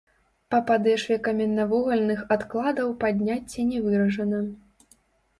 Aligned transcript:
Па 0.53 0.59
падэшве 0.69 1.17
каменнавугальных 1.27 2.23
адкладаў 2.35 2.87
падняцце 3.03 3.65
не 3.73 3.83
выражана. 3.89 4.41